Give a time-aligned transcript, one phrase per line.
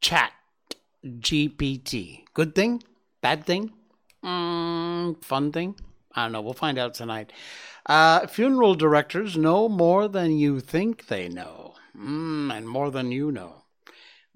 [0.00, 0.32] Chat
[1.04, 2.24] GPT.
[2.34, 2.82] Good thing?
[3.20, 3.72] Bad thing?
[4.24, 5.76] Mm, fun thing?
[6.14, 6.40] I don't know.
[6.40, 7.32] We'll find out tonight.
[7.86, 13.32] Uh, funeral directors know more than you think they know, mm, and more than you
[13.32, 13.64] know.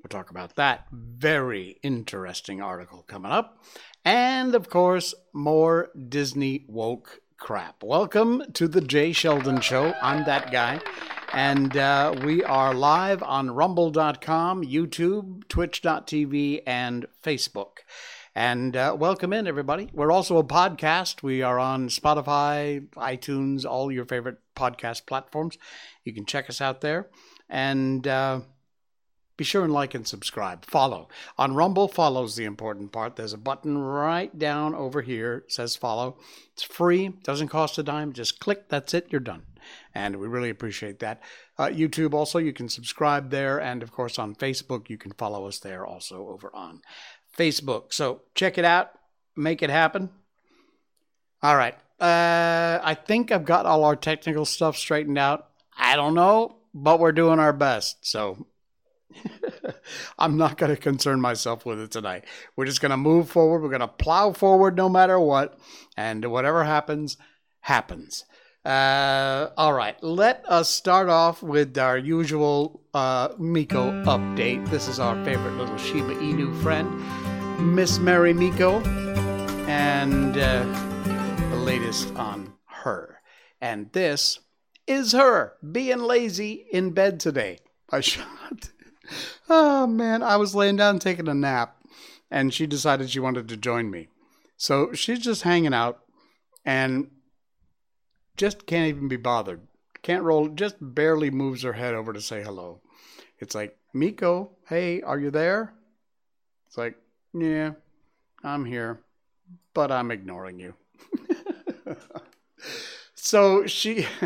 [0.03, 0.86] We'll talk about that.
[0.93, 3.64] Very interesting article coming up.
[4.04, 7.82] And of course, more Disney woke crap.
[7.82, 9.95] Welcome to the Jay Sheldon Show.
[10.03, 10.81] I'm that guy.
[11.32, 17.79] And uh, we are live on rumble.com, YouTube, twitch.tv, and Facebook.
[18.34, 19.89] And uh, welcome in, everybody.
[19.93, 21.23] We're also a podcast.
[21.23, 25.57] We are on Spotify, iTunes, all your favorite podcast platforms.
[26.04, 27.09] You can check us out there.
[27.48, 28.40] And uh,
[29.36, 30.64] be sure and like and subscribe.
[30.64, 31.08] Follow.
[31.39, 33.17] On Rumble, follows the important part.
[33.17, 35.45] There's a button right down over here.
[35.48, 36.17] Says follow.
[36.53, 38.12] It's free, doesn't cost a dime.
[38.12, 39.42] Just click, that's it, you're done.
[39.95, 41.20] And we really appreciate that.
[41.59, 43.61] Uh, YouTube also, you can subscribe there.
[43.61, 46.83] And of course, on Facebook, you can follow us there also over on
[47.36, 47.92] Facebook.
[47.92, 48.92] So check it out,
[49.36, 50.11] make it happen.
[51.42, 51.75] All right.
[52.01, 55.48] Uh, I think I've got all our technical stuff straightened out.
[55.77, 58.05] I don't know, but we're doing our best.
[58.06, 58.47] So
[60.19, 62.25] I'm not going to concern myself with it tonight.
[62.56, 63.62] We're just going to move forward.
[63.62, 65.58] We're going to plow forward no matter what.
[65.97, 67.17] And whatever happens,
[67.61, 68.25] happens.
[68.64, 74.67] Uh, all right, let us start off with our usual uh, Miko update.
[74.70, 78.80] This is our favorite little Shiba Inu friend, Miss Mary Miko,
[79.69, 80.64] and uh,
[81.50, 83.20] the latest on her.
[83.61, 84.39] And this
[84.87, 87.59] is her being lazy in bed today.
[87.91, 88.71] I shot.
[89.49, 91.77] Oh man, I was laying down taking a nap,
[92.31, 94.09] and she decided she wanted to join me.
[94.57, 96.01] So she's just hanging out,
[96.64, 97.11] and
[98.36, 99.61] just can't even be bothered.
[100.03, 102.81] Can't roll, just barely moves her head over to say hello.
[103.39, 105.75] It's like, Miko, hey, are you there?
[106.67, 106.97] It's like,
[107.33, 107.73] yeah,
[108.42, 109.01] I'm here,
[109.73, 110.75] but I'm ignoring you.
[113.24, 114.07] so she.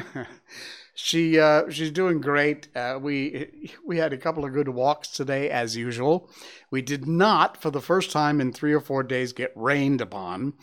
[1.01, 2.67] she uh, she's doing great.
[2.75, 6.29] Uh, we we had a couple of good walks today, as usual.
[6.73, 10.55] We did not, for the first time in three or four days, get rained upon,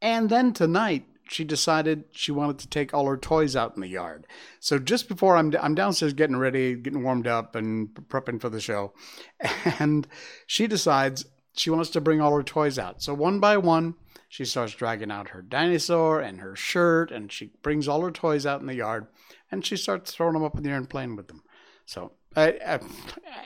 [0.00, 3.88] and then tonight she decided she wanted to take all her toys out in the
[3.88, 4.26] yard.
[4.60, 8.60] So just before I'm I'm downstairs getting ready, getting warmed up, and prepping for the
[8.60, 8.92] show,
[9.80, 10.06] and
[10.46, 13.02] she decides she wants to bring all her toys out.
[13.02, 13.96] So one by one,
[14.30, 18.46] she starts dragging out her dinosaur and her shirt, and she brings all her toys
[18.46, 19.08] out in the yard,
[19.50, 21.42] and she starts throwing them up in the air and playing with them.
[21.84, 22.78] So I,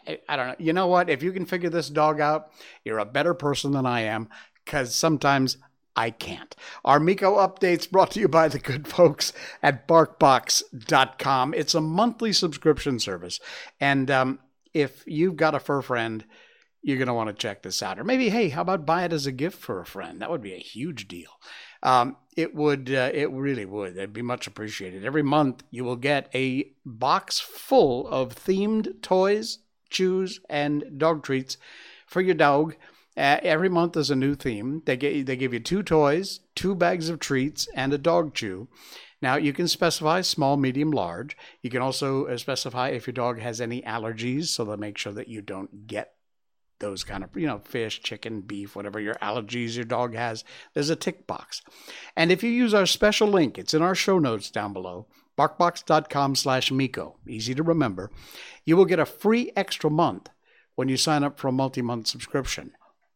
[0.07, 0.55] I, I don't know.
[0.59, 1.09] You know what?
[1.09, 2.51] If you can figure this dog out,
[2.85, 4.29] you're a better person than I am.
[4.63, 5.57] Because sometimes
[5.97, 6.55] I can't.
[6.85, 11.55] Our Miko updates brought to you by the good folks at BarkBox.com.
[11.55, 13.41] It's a monthly subscription service.
[13.81, 14.39] And um,
[14.75, 16.27] if you've got a fur friend,
[16.85, 17.99] you're going to want to check this out.
[17.99, 20.21] Or maybe, hey, how about buy it as a gift for a friend?
[20.21, 21.31] That would be a huge deal.
[21.83, 23.97] Um, it would, uh, it really would.
[23.97, 25.05] It'd be much appreciated.
[25.05, 31.57] Every month, you will get a box full of themed toys, chews, and dog treats
[32.07, 32.77] for your dog.
[33.17, 34.83] Uh, every month is a new theme.
[34.85, 38.69] They get they give you two toys, two bags of treats, and a dog chew.
[39.23, 41.37] Now you can specify small, medium, large.
[41.63, 45.13] You can also uh, specify if your dog has any allergies, so they'll make sure
[45.13, 46.14] that you don't get
[46.85, 50.45] those kind of you know fish, chicken, beef, whatever your allergies your dog has.
[50.75, 51.63] There's a tick box,
[52.17, 55.07] and if you use our special link, it's in our show notes down below.
[55.37, 57.17] Barkbox.com slash Miko.
[57.27, 58.11] Easy to remember.
[58.65, 60.29] You will get a free extra month
[60.77, 62.73] when you sign up for a multi month subscription.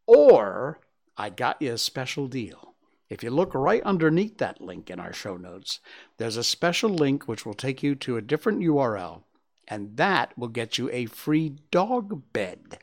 [0.07, 0.81] Or
[1.17, 2.75] I got you a special deal.
[3.11, 5.81] If you look right underneath that link in our show notes,
[6.19, 9.23] there's a special link which will take you to a different URL,
[9.67, 12.79] and that will get you a free dog bed.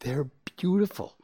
[0.00, 1.16] They're beautiful.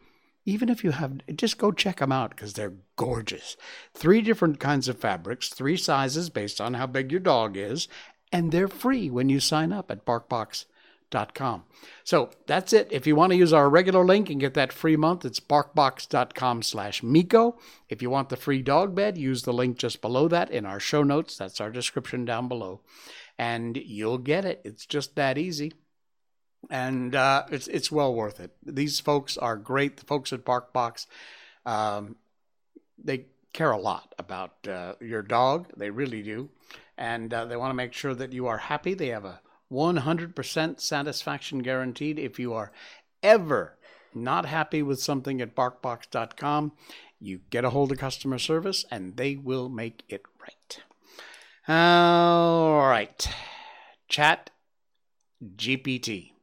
[0.47, 3.57] Even if you have, just go check them out because they're gorgeous.
[3.95, 7.89] Three different kinds of fabrics, three sizes based on how big your dog is,
[8.31, 11.65] and they're free when you sign up at BarkBox.com.
[12.03, 12.89] So that's it.
[12.91, 16.63] If you want to use our regular link and get that free month, it's barkbox.com
[16.63, 17.59] slash Miko.
[17.89, 20.81] If you want the free dog bed, use the link just below that in our
[20.81, 21.39] show notes.
[21.39, 22.81] That's our description down below.
[23.39, 24.61] And you'll get it.
[24.65, 25.73] It's just that easy.
[26.71, 28.53] And uh, it's it's well worth it.
[28.65, 29.99] These folks are great.
[29.99, 31.07] The folks at BarkBox,
[31.67, 32.17] um,
[33.03, 35.69] they care a lot about uh, your dog.
[35.77, 36.51] They really do,
[36.97, 38.95] and uh, they want to make sure that you are happy.
[38.95, 39.41] They have a
[39.73, 42.19] 100% satisfaction guaranteed.
[42.19, 42.73] If you are
[43.23, 43.77] ever
[44.15, 46.73] not happy with something at barkbox.com,
[47.19, 50.81] you get a hold of customer service and they will make it right.
[51.67, 53.27] All right.
[54.09, 54.51] Chat
[55.57, 56.34] GPT.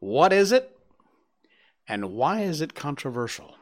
[0.00, 0.76] What is it?
[1.86, 3.56] And why is it controversial?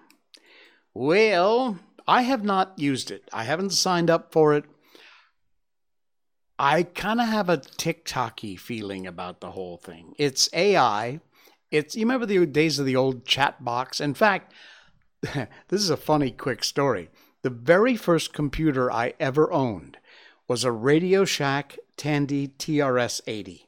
[0.95, 3.29] Well, I have not used it.
[3.33, 4.65] I haven't signed up for it.
[6.59, 10.15] I kind of have a TikToky feeling about the whole thing.
[10.19, 11.21] It's AI.
[11.71, 14.01] It's you remember the days of the old chat box.
[14.01, 14.53] In fact,
[15.23, 15.49] this
[15.81, 17.11] is a funny quick story.
[17.43, 19.97] The very first computer I ever owned
[20.47, 23.63] was a Radio Shack Tandy TRS-80.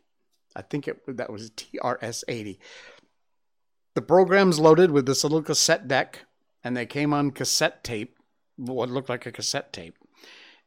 [0.56, 2.59] I think it that was TRS-80.
[3.95, 6.27] The program's loaded with this little cassette deck,
[6.62, 8.17] and they came on cassette tape,
[8.56, 9.97] what looked like a cassette tape,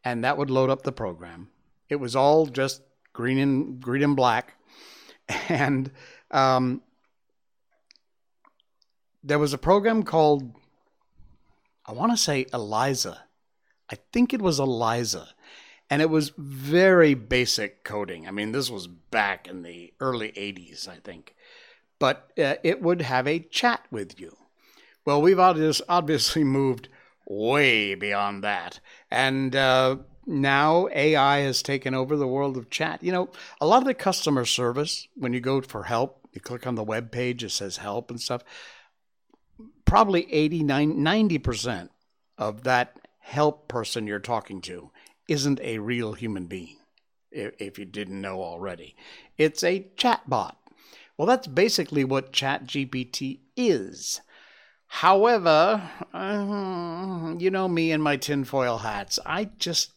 [0.03, 1.49] and that would load up the program.
[1.89, 2.81] It was all just
[3.13, 4.55] green and green and black,
[5.49, 5.91] and
[6.31, 6.81] um,
[9.23, 10.53] there was a program called
[11.87, 13.23] I want to say Eliza.
[13.89, 15.29] I think it was Eliza.
[15.89, 18.27] And it was very basic coding.
[18.27, 21.35] I mean, this was back in the early 80s, I think.
[21.99, 24.35] But uh, it would have a chat with you.
[25.05, 26.89] Well, we've obviously moved
[27.25, 28.79] way beyond that.
[29.09, 33.01] And uh, now AI has taken over the world of chat.
[33.01, 33.29] You know,
[33.61, 36.83] a lot of the customer service, when you go for help, you click on the
[36.83, 38.43] web page, it says help and stuff.
[39.85, 41.89] Probably 80, 90%
[42.37, 44.91] of that help person you're talking to
[45.27, 46.77] isn't a real human being,
[47.31, 48.95] if you didn't know already.
[49.37, 50.55] It's a chatbot.
[51.17, 54.21] Well, that's basically what ChatGPT is.
[54.87, 59.19] However, uh, you know me and my tinfoil hats.
[59.25, 59.91] I just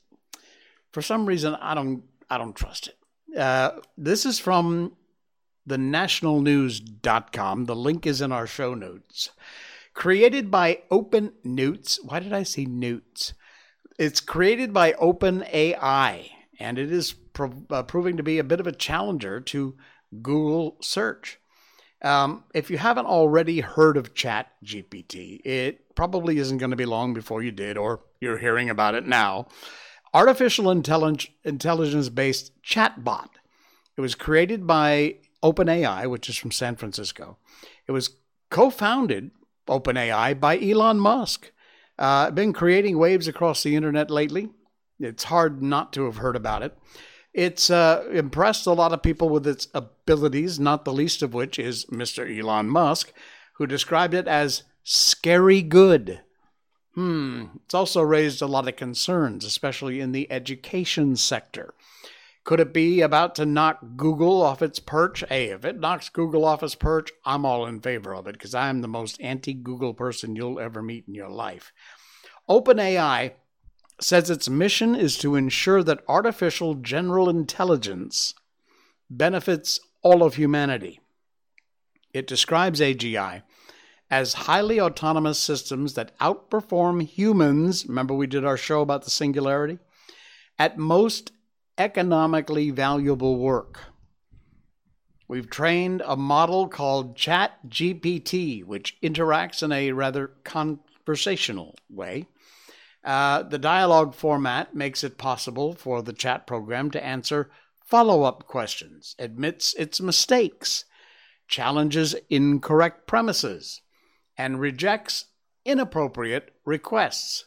[0.93, 3.39] for some reason I don't I don't trust it.
[3.39, 4.97] Uh, this is from
[5.65, 7.67] the nationalnews.com.
[7.67, 9.31] The link is in our show notes.
[9.95, 12.03] Created by Open Newts.
[12.03, 13.35] Why did I say Newts?
[14.01, 18.67] It's created by OpenAI, and it is pro- uh, proving to be a bit of
[18.67, 19.77] a challenger to
[20.23, 21.39] Google search.
[22.01, 26.87] Um, if you haven't already heard of Chat GPT, it probably isn't going to be
[26.87, 29.49] long before you did, or you're hearing about it now
[30.15, 33.29] artificial intelligence based chatbot.
[33.99, 37.37] It was created by OpenAI, which is from San Francisco.
[37.87, 38.17] It was
[38.49, 39.31] co founded,
[39.69, 41.53] OpenAI, by Elon Musk.
[42.01, 44.49] Uh, been creating waves across the internet lately.
[44.99, 46.77] It's hard not to have heard about it.
[47.35, 51.59] It's uh, impressed a lot of people with its abilities, not the least of which
[51.59, 52.27] is Mr.
[52.27, 53.13] Elon Musk,
[53.55, 56.23] who described it as scary good.
[56.95, 61.75] Hmm, it's also raised a lot of concerns, especially in the education sector.
[62.45, 65.23] Could it be about to knock Google off its perch?
[65.29, 68.55] Hey, if it knocks Google off its perch, I'm all in favor of it because
[68.55, 71.73] I'm the most anti Google person you'll ever meet in your life.
[72.49, 73.33] OpenAI
[74.01, 78.35] says its mission is to ensure that artificial general intelligence
[79.11, 81.01] benefits all of humanity.
[82.13, 83.43] It describes AGI
[84.11, 87.87] as highly autonomous systems that outperform humans.
[87.87, 89.79] Remember, we did our show about the singularity?
[90.59, 91.33] At most
[91.79, 93.81] economically valuable work.
[95.29, 102.27] We've trained a model called ChatGPT, which interacts in a rather conversational way.
[103.05, 107.51] Uh, the dialogue format makes it possible for the chat program to answer
[107.85, 110.85] follow up questions, admits its mistakes,
[111.49, 113.81] challenges incorrect premises,
[114.37, 115.27] and rejects
[115.65, 117.45] inappropriate requests.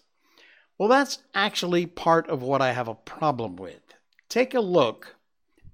[0.78, 3.83] Well, that's actually part of what I have a problem with.
[4.34, 5.16] Take a look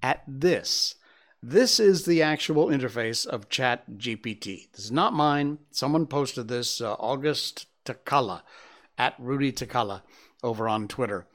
[0.04, 0.96] at this.
[1.42, 4.70] This is the actual interface of Chat GPT.
[4.74, 5.60] This is not mine.
[5.72, 8.42] Someone posted this, uh, August Takala,
[8.98, 10.02] at Rudy Takala
[10.44, 11.26] over on Twitter.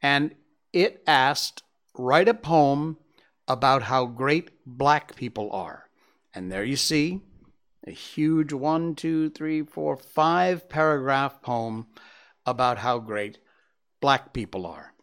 [0.00, 0.36] And
[0.72, 2.98] it asked, write a poem
[3.48, 5.90] about how great black people are.
[6.32, 7.22] And there you see
[7.88, 11.88] a huge one, two, three, four, five paragraph poem
[12.46, 13.38] about how great
[14.00, 14.94] black people are.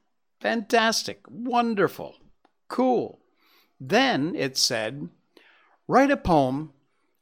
[0.45, 2.17] Fantastic, wonderful,
[2.67, 3.19] cool.
[3.79, 5.09] Then it said,
[5.87, 6.71] write a poem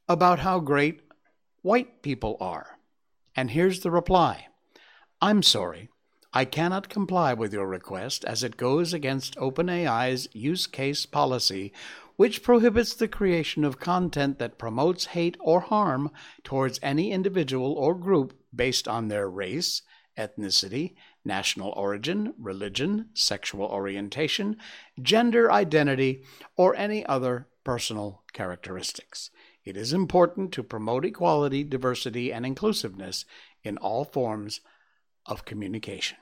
[0.10, 1.04] about how great
[1.62, 2.80] white people are.
[3.34, 4.48] And here's the reply
[5.22, 5.88] I'm sorry,
[6.34, 11.72] I cannot comply with your request as it goes against OpenAI's use case policy
[12.18, 16.12] which prohibits the creation of content that promotes hate or harm
[16.44, 19.82] towards any individual or group based on their race,
[20.18, 24.58] ethnicity, national origin, religion, sexual orientation,
[25.02, 26.24] gender identity,
[26.58, 29.30] or any other personal characteristics.
[29.64, 33.26] It is important to promote equality, diversity, and inclusiveness
[33.64, 34.60] in all forms
[35.26, 36.18] of communication.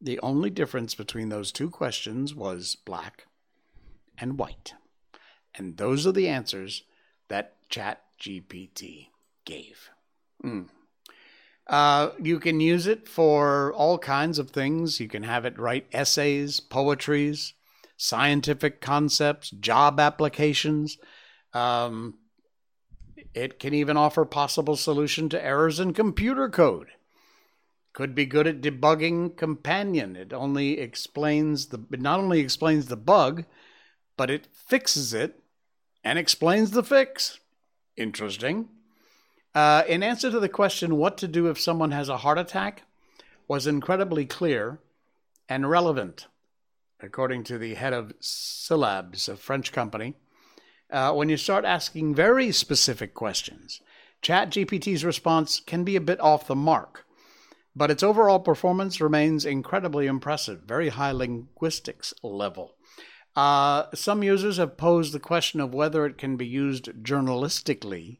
[0.00, 3.26] The only difference between those two questions was black
[4.18, 4.74] and white.
[5.54, 6.82] And those are the answers
[7.28, 9.08] that ChatGPT
[9.44, 9.90] gave.
[10.42, 10.68] Mm.
[11.72, 15.00] Uh, you can use it for all kinds of things.
[15.00, 17.54] You can have it write essays, poetries,
[17.96, 20.98] scientific concepts, job applications.
[21.54, 22.18] Um,
[23.32, 26.88] it can even offer possible solution to errors in computer code.
[27.94, 30.14] Could be good at debugging companion.
[30.14, 33.44] It only explains the it not only explains the bug,
[34.18, 35.40] but it fixes it
[36.04, 37.38] and explains the fix.
[37.96, 38.68] Interesting.
[39.54, 42.84] Uh, in answer to the question, what to do if someone has a heart attack,
[43.46, 44.78] was incredibly clear
[45.48, 46.26] and relevant,
[47.00, 50.14] according to the head of Syllabs, a French company.
[50.90, 53.82] Uh, when you start asking very specific questions,
[54.22, 57.04] ChatGPT's response can be a bit off the mark,
[57.76, 62.76] but its overall performance remains incredibly impressive, very high linguistics level.
[63.34, 68.18] Uh, some users have posed the question of whether it can be used journalistically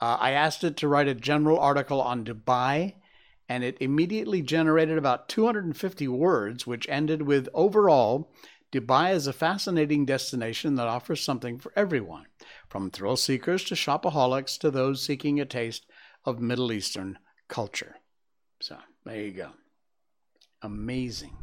[0.00, 2.94] uh, I asked it to write a general article on Dubai,
[3.48, 8.30] and it immediately generated about 250 words, which ended with overall,
[8.70, 12.26] Dubai is a fascinating destination that offers something for everyone,
[12.68, 15.86] from thrill seekers to shopaholics to those seeking a taste
[16.24, 17.96] of Middle Eastern culture.
[18.60, 19.50] So there you go.
[20.62, 21.36] Amazing.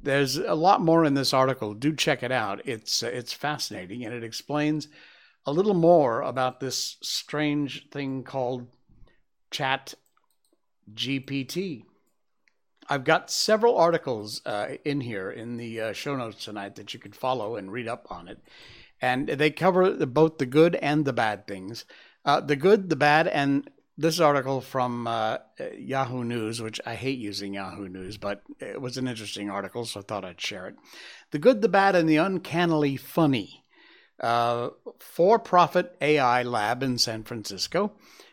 [0.00, 1.74] There's a lot more in this article.
[1.74, 2.60] Do check it out.
[2.64, 4.88] It's uh, it's fascinating and it explains
[5.46, 8.68] a little more about this strange thing called
[9.50, 9.94] Chat
[10.92, 11.84] GPT.
[12.88, 17.00] I've got several articles uh, in here in the uh, show notes tonight that you
[17.00, 18.38] can follow and read up on it.
[19.00, 21.84] And they cover both the good and the bad things.
[22.24, 23.68] Uh, the good, the bad, and
[23.98, 25.38] this article from uh,
[25.76, 30.00] Yahoo News, which I hate using Yahoo News, but it was an interesting article, so
[30.00, 30.76] I thought I'd share it.
[31.32, 33.61] The good, the bad, and the uncannily funny
[34.20, 37.92] uh, for profit AI lab in San Francisco.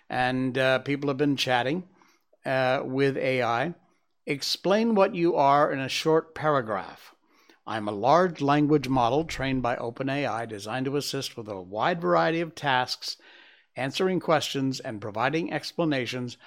[0.09, 1.83] And uh, people have been chatting
[2.45, 3.73] uh, with AI.
[4.25, 7.13] Explain what you are in a short paragraph.
[7.65, 12.41] I'm a large language model trained by OpenAI designed to assist with a wide variety
[12.41, 13.17] of tasks,
[13.75, 16.37] answering questions, and providing explanations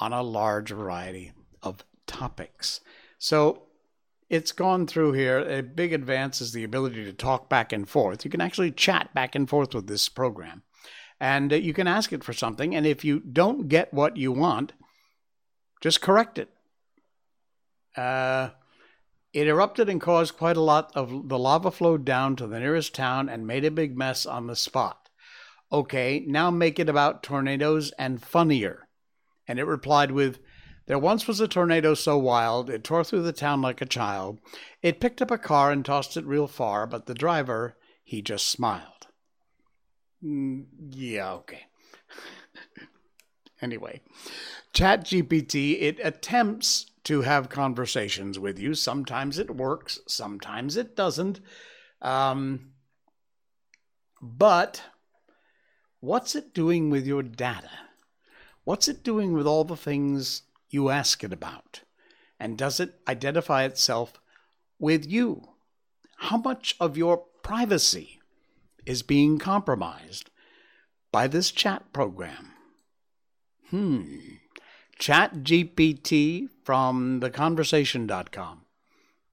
[0.00, 2.80] on a large variety of topics.
[3.18, 3.63] So
[4.34, 5.38] it's gone through here.
[5.38, 8.24] A big advance is the ability to talk back and forth.
[8.24, 10.64] You can actually chat back and forth with this program.
[11.20, 12.74] And uh, you can ask it for something.
[12.74, 14.72] And if you don't get what you want,
[15.80, 16.48] just correct it.
[17.96, 18.50] Uh,
[19.32, 22.92] it erupted and caused quite a lot of the lava flowed down to the nearest
[22.92, 25.08] town and made a big mess on the spot.
[25.70, 28.88] Okay, now make it about tornadoes and funnier.
[29.46, 30.40] And it replied with,
[30.86, 34.38] there once was a tornado so wild it tore through the town like a child.
[34.82, 38.48] It picked up a car and tossed it real far, but the driver, he just
[38.48, 39.06] smiled.
[40.22, 41.62] Mm, yeah, okay.
[43.62, 44.02] anyway,
[44.74, 48.74] ChatGPT, it attempts to have conversations with you.
[48.74, 51.40] Sometimes it works, sometimes it doesn't.
[52.00, 52.72] Um,
[54.20, 54.82] but
[56.00, 57.70] what's it doing with your data?
[58.64, 60.42] What's it doing with all the things
[60.74, 61.82] you ask it about?
[62.38, 64.20] And does it identify itself
[64.78, 65.42] with you?
[66.16, 68.20] How much of your privacy
[68.84, 70.30] is being compromised
[71.12, 72.50] by this chat program?
[73.70, 74.18] Hmm.
[75.00, 78.64] ChatGPT from theconversation.com,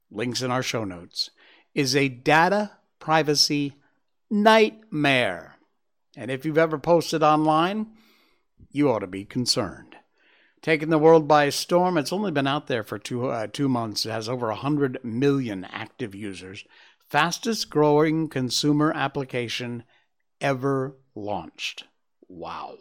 [0.09, 1.29] links in our show notes,
[1.73, 3.73] is a data privacy
[4.29, 5.57] nightmare.
[6.15, 7.87] And if you've ever posted online,
[8.71, 9.90] you ought to be concerned
[10.61, 11.97] taken the world by storm.
[11.97, 14.05] It's only been out there for two uh, two months.
[14.05, 16.63] It has over 100 million active users.
[17.09, 19.83] Fastest growing consumer application
[20.39, 21.85] ever launched.
[22.27, 22.77] Wow.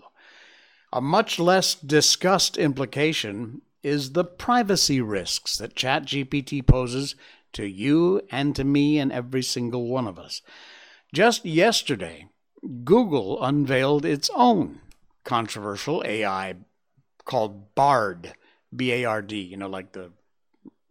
[0.92, 7.14] A much less discussed implication is the privacy risks that ChatGPT poses
[7.52, 10.42] to you and to me and every single one of us.
[11.12, 12.28] Just yesterday,
[12.84, 14.80] Google unveiled its own
[15.24, 16.56] controversial AI
[17.30, 18.34] called Bard,
[18.74, 20.10] B A R D, you know, like the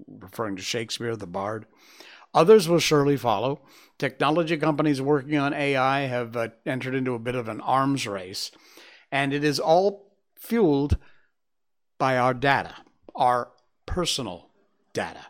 [0.08, 1.66] referring to Shakespeare, the Bard.
[2.34, 3.60] Others will surely follow.
[3.98, 8.52] Technology companies working on AI have uh, entered into a bit of an arms race,
[9.12, 10.98] and it is all fueled
[11.98, 12.76] by our data,
[13.16, 13.50] our
[13.86, 14.50] personal
[14.94, 15.26] data.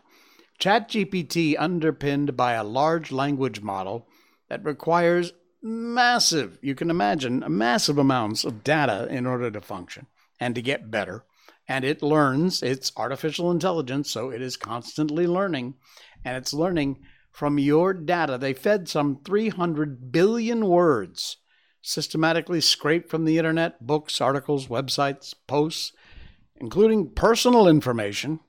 [0.60, 4.06] ChatGPT underpinned by a large language model
[4.48, 10.06] that requires massive, you can imagine, massive amounts of data in order to function
[10.40, 11.24] and to get better.
[11.68, 15.74] And it learns, it's artificial intelligence, so it is constantly learning,
[16.24, 16.98] and it's learning
[17.30, 18.38] from your data.
[18.38, 21.36] They fed some 300 billion words
[21.82, 25.92] systematically scraped from the internet, books, articles, websites, posts,
[26.56, 28.40] including personal information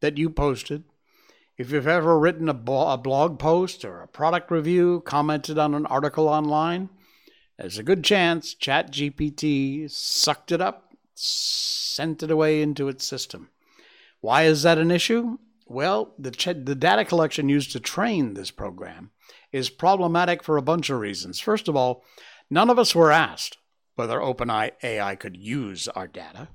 [0.00, 0.84] that you posted.
[1.56, 6.28] If you've ever written a, blog post or a product review, commented on an article
[6.28, 6.88] online,
[7.58, 10.89] there's a good chance ChatGPT sucked it up,
[11.22, 13.50] sent it away into its system.
[14.20, 15.38] Why is that an issue?
[15.66, 19.10] Well, the, ch- the data collection used to train this program
[19.52, 21.40] is problematic for a bunch of reasons.
[21.40, 22.04] First of all,
[22.50, 23.58] None of us were asked
[23.94, 26.48] whether OpenAI could use our data.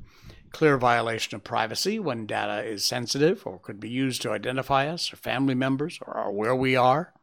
[0.51, 5.11] Clear violation of privacy when data is sensitive or could be used to identify us
[5.11, 7.13] or family members or where we are.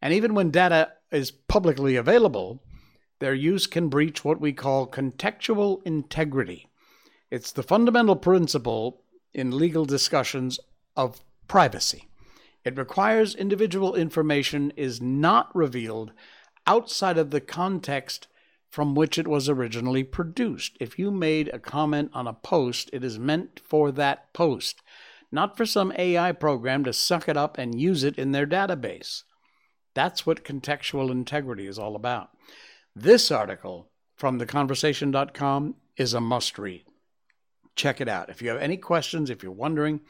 [0.00, 2.62] And even when data is publicly available,
[3.20, 6.66] their use can breach what we call contextual integrity.
[7.30, 10.58] It's the fundamental principle in legal discussions
[10.96, 12.08] of privacy.
[12.64, 16.12] It requires individual information is not revealed
[16.66, 18.26] outside of the context
[18.68, 20.76] from which it was originally produced.
[20.80, 24.82] If you made a comment on a post, it is meant for that post,
[25.32, 29.24] not for some AI program to suck it up and use it in their database.
[29.94, 32.30] That's what contextual integrity is all about.
[33.02, 36.84] This article from theconversation.com is a must read.
[37.74, 38.28] Check it out.
[38.28, 40.02] If you have any questions, if you're wondering,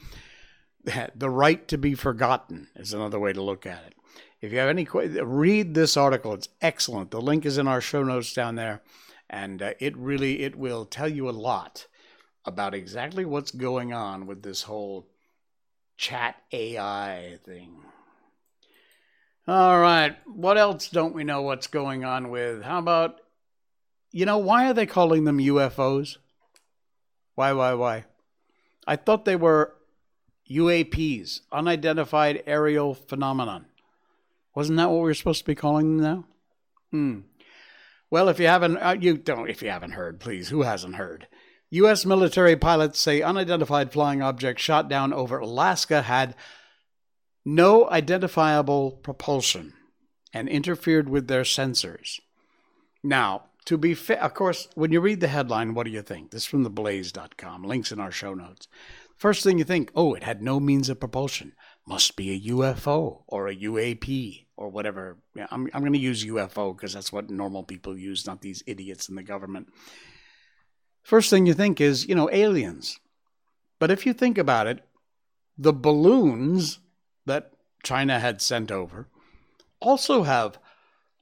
[1.15, 3.95] the right to be forgotten is another way to look at it.
[4.41, 6.35] If you have any read this article.
[6.35, 7.13] It's excellent.
[7.13, 8.83] The link is in our show notes down there,
[9.29, 11.87] and uh, it really it will tell you a lot
[12.45, 15.07] about exactly what's going on with this whole
[15.97, 17.85] chat AI thing.
[19.51, 22.63] All right, what else don't we know what's going on with?
[22.63, 23.21] How about
[24.13, 26.19] you know, why are they calling them UFOs?
[27.35, 28.05] Why, why, why?
[28.87, 29.75] I thought they were
[30.49, 33.67] UAPs, unidentified aerial phenomenon.
[34.55, 36.25] Wasn't that what we were supposed to be calling them now?
[36.93, 37.21] Hmm.
[38.09, 39.51] Well, if you haven't, uh, you don't.
[39.51, 40.51] If you haven't heard, please.
[40.51, 41.27] Who hasn't heard?
[41.71, 42.07] U.S.
[42.07, 46.37] military pilots say unidentified flying object shot down over Alaska had
[47.55, 49.73] no identifiable propulsion
[50.33, 52.21] and interfered with their sensors.
[53.03, 56.31] Now, to be fair, of course, when you read the headline, what do you think?
[56.31, 58.69] This is from theblaze.com, links in our show notes.
[59.17, 61.53] First thing you think, oh, it had no means of propulsion
[61.87, 65.19] must be a UFO or a UAP or whatever.
[65.35, 68.63] Yeah, I'm, I'm going to use UFO because that's what normal people use, not these
[68.67, 69.69] idiots in the government.
[71.03, 73.01] First thing you think is, you know, aliens.
[73.79, 74.85] But if you think about it,
[75.59, 76.79] the balloons
[77.27, 77.53] that
[77.83, 79.09] China had sent over
[79.81, 80.59] also have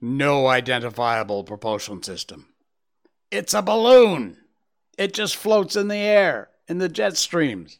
[0.00, 2.46] no identifiable propulsion system.
[3.30, 4.38] It's a balloon.
[4.96, 7.78] It just floats in the air in the jet streams.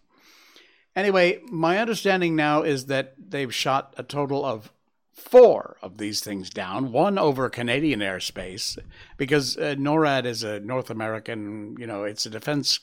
[0.96, 4.72] Anyway, my understanding now is that they've shot a total of
[5.12, 8.78] four of these things down, one over Canadian airspace,
[9.16, 12.81] because uh, NORAD is a North American, you know, it's a defense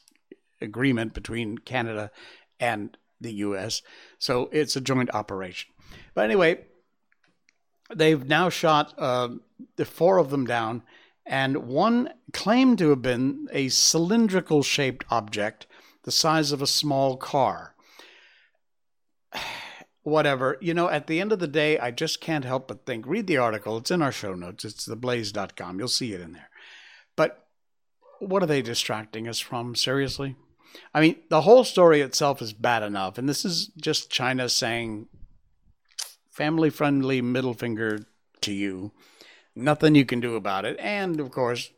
[0.62, 2.12] agreement between Canada
[2.60, 3.82] and the U.S.,
[4.20, 5.72] so it's a joint operation.
[6.14, 6.66] But anyway,
[7.94, 9.30] they've now shot uh,
[9.76, 10.84] the four of them down,
[11.26, 15.68] and one claimed to have been a cylindrical shaped object
[16.04, 17.76] the size of a small car
[20.04, 20.58] whatever.
[20.62, 23.06] You know, at the end of the day, I just can't help but think.
[23.06, 23.78] Read the article.
[23.78, 24.66] It's in our show notes.
[24.66, 25.80] It's theblaze.com.
[25.80, 26.50] You'll see it in there.
[27.16, 27.46] But
[28.20, 29.76] what are they distracting us from?
[29.76, 30.36] Seriously?
[30.94, 33.18] I mean, the whole story itself is bad enough.
[33.18, 35.08] And this is just China saying,
[36.30, 38.06] family friendly middle finger
[38.42, 38.92] to you.
[39.56, 40.78] Nothing you can do about it.
[40.80, 41.72] And of course,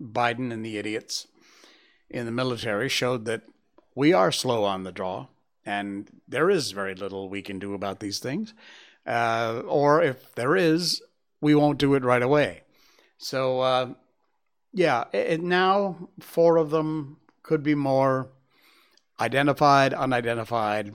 [0.00, 1.28] Biden and the idiots
[2.10, 3.42] in the military showed that
[3.94, 5.28] we are slow on the draw
[5.64, 8.52] and there is very little we can do about these things.
[9.06, 11.02] Uh, or if there is,
[11.40, 12.62] we won't do it right away.
[13.18, 13.94] So, uh,
[14.72, 18.28] yeah, it, now four of them could be more
[19.22, 20.94] identified, unidentified.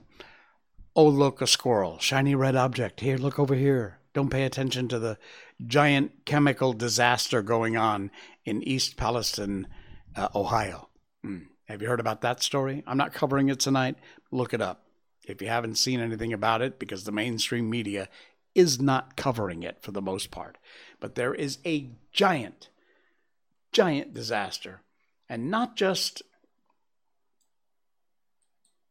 [0.95, 2.99] Oh, look, a squirrel, shiny red object.
[2.99, 3.99] Here, look over here.
[4.13, 5.17] Don't pay attention to the
[5.65, 8.11] giant chemical disaster going on
[8.43, 9.67] in East Palestine,
[10.15, 10.89] uh, Ohio.
[11.25, 11.45] Mm.
[11.65, 12.83] Have you heard about that story?
[12.85, 13.95] I'm not covering it tonight.
[14.31, 14.83] Look it up.
[15.25, 18.09] If you haven't seen anything about it, because the mainstream media
[18.55, 20.57] is not covering it for the most part.
[20.99, 22.69] But there is a giant,
[23.71, 24.81] giant disaster.
[25.29, 26.23] And not just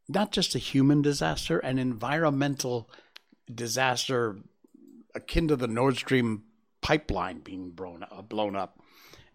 [0.09, 2.91] not just a human disaster, an environmental
[3.53, 4.39] disaster
[5.15, 6.45] akin to the Nord Stream
[6.81, 8.81] pipeline being blown, uh, blown up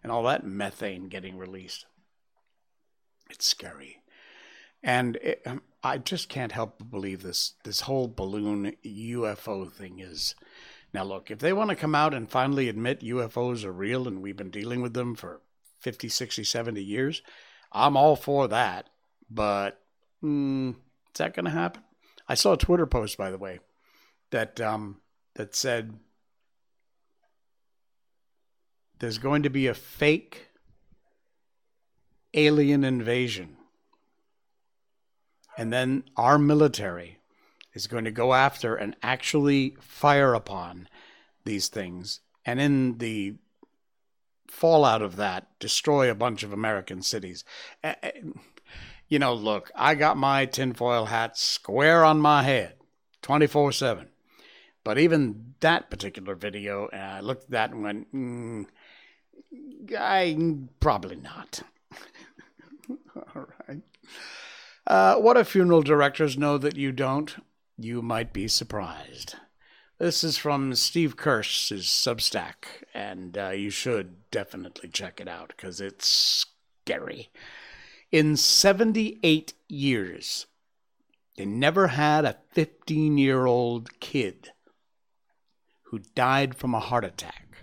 [0.02, 1.86] and all that methane getting released.
[3.30, 3.98] It's scary.
[4.82, 9.98] And it, um, I just can't help but believe this this whole balloon UFO thing
[10.00, 10.34] is.
[10.92, 14.20] Now, look, if they want to come out and finally admit UFOs are real and
[14.20, 15.40] we've been dealing with them for
[15.80, 17.22] 50, 60, 70 years,
[17.72, 18.90] I'm all for that.
[19.30, 19.81] But
[20.22, 20.76] mm, is
[21.18, 21.82] that going to happen?
[22.28, 23.60] I saw a Twitter post, by the way,
[24.30, 25.00] that um,
[25.34, 25.98] that said
[28.98, 30.48] there's going to be a fake
[32.34, 33.56] alien invasion.
[35.58, 37.18] And then our military
[37.74, 40.88] is going to go after and actually fire upon
[41.44, 42.20] these things.
[42.44, 43.36] And in the
[44.48, 47.44] fallout of that, destroy a bunch of American cities.
[49.12, 52.76] You know, look, I got my tinfoil hat square on my head
[53.20, 54.08] 24 7.
[54.84, 58.64] But even that particular video, I looked at that and went, mm,
[59.98, 61.60] I probably not.
[63.36, 63.82] All right.
[64.86, 67.36] Uh, what if funeral directors know that you don't?
[67.76, 69.34] You might be surprised.
[69.98, 75.82] This is from Steve Kirsch's Substack, and uh, you should definitely check it out because
[75.82, 76.46] it's
[76.86, 77.28] scary.
[78.12, 80.46] In 78 years,
[81.38, 84.50] they never had a 15 year old kid
[85.84, 87.56] who died from a heart attack.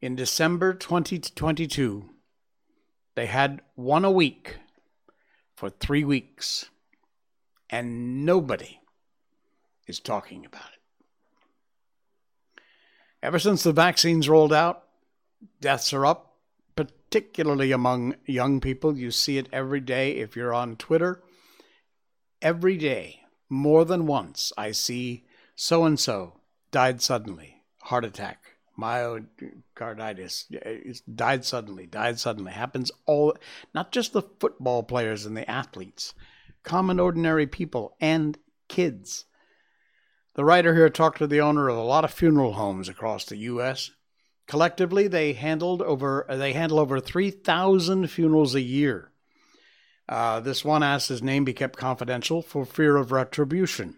[0.00, 2.08] In December 2022,
[3.14, 4.56] they had one a week
[5.54, 6.70] for three weeks,
[7.68, 8.80] and nobody
[9.86, 12.62] is talking about it.
[13.22, 14.84] Ever since the vaccines rolled out,
[15.60, 16.29] deaths are up,
[17.10, 18.96] particularly among young people.
[18.96, 21.22] You see it every day if you're on Twitter.
[22.40, 25.24] Every day, more than once, I see
[25.56, 28.38] so and so died suddenly, heart attack,
[28.78, 33.36] myocarditis eh, died suddenly died suddenly happens all
[33.74, 36.14] not just the football players and the athletes
[36.62, 39.26] common ordinary people and kids
[40.34, 43.36] the writer here talked to the owner of a lot of funeral homes across the
[43.36, 43.90] US
[44.50, 49.10] collectively they handled over they handle over 3000 funerals a year
[50.08, 53.96] uh, this one asked his name be kept confidential for fear of retribution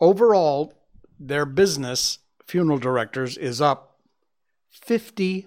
[0.00, 0.72] overall
[1.18, 3.92] their business funeral directors is up
[4.86, 5.46] 50%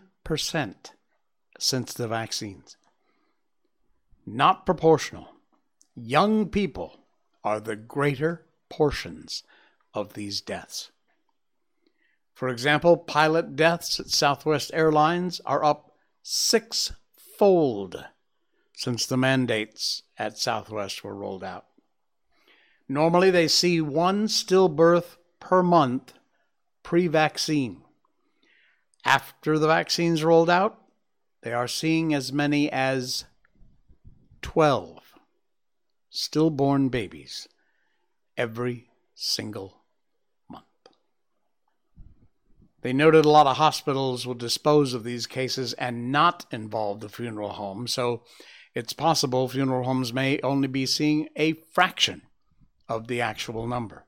[1.59, 2.77] since the vaccines.
[4.25, 5.29] Not proportional.
[5.95, 6.99] Young people
[7.43, 9.43] are the greater portions
[9.93, 10.91] of these deaths.
[12.35, 18.05] For example, pilot deaths at Southwest Airlines are up sixfold
[18.73, 21.65] since the mandates at Southwest were rolled out.
[22.89, 26.13] Normally, they see one stillbirth per month
[26.83, 27.81] pre vaccine.
[29.05, 30.77] After the vaccines rolled out,
[31.41, 33.23] they are seeing as many as
[34.41, 34.99] 12
[36.09, 37.47] stillborn babies
[38.35, 39.83] every single
[40.49, 40.65] month.
[42.85, 47.09] They noted a lot of hospitals will dispose of these cases and not involve the
[47.09, 48.21] funeral home, so
[48.75, 52.21] it's possible funeral homes may only be seeing a fraction
[52.87, 54.05] of the actual number.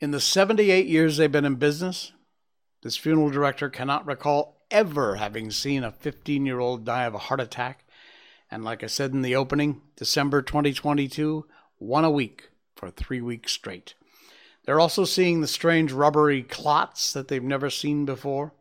[0.00, 2.12] In the 78 years they've been in business,
[2.82, 7.18] this funeral director cannot recall ever having seen a 15 year old die of a
[7.18, 7.84] heart attack.
[8.50, 11.44] And like I said in the opening, December 2022,
[11.76, 13.92] one a week for three weeks straight.
[14.64, 18.52] They're also seeing the strange rubbery clots that they've never seen before.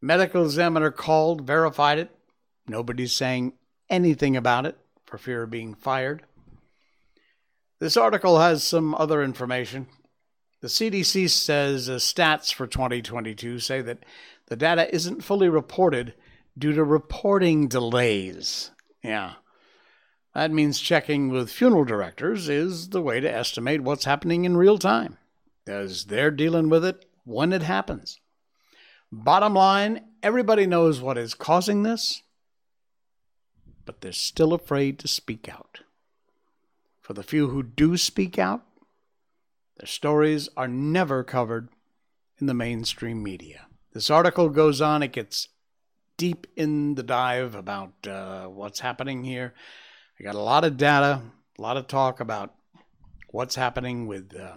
[0.00, 2.10] Medical examiner called, verified it.
[2.66, 3.52] Nobody's saying
[3.88, 6.22] anything about it for fear of being fired.
[7.78, 9.86] This article has some other information.
[10.62, 14.04] The CDC says uh, stats for 2022 say that
[14.46, 16.14] the data isn't fully reported
[16.56, 18.70] due to reporting delays.
[19.02, 19.34] Yeah.
[20.34, 24.78] That means checking with funeral directors is the way to estimate what's happening in real
[24.78, 25.18] time,
[25.66, 28.20] as they're dealing with it when it happens.
[29.10, 32.22] Bottom line everybody knows what is causing this,
[33.84, 35.80] but they're still afraid to speak out.
[37.00, 38.64] For the few who do speak out,
[39.78, 41.68] their stories are never covered
[42.40, 43.66] in the mainstream media.
[43.92, 45.48] This article goes on, it gets
[46.16, 49.54] deep in the dive about uh, what's happening here.
[50.18, 51.22] I got a lot of data,
[51.58, 52.54] a lot of talk about
[53.30, 54.56] what's happening with uh,